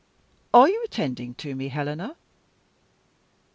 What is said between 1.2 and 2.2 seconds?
to me, Helena?"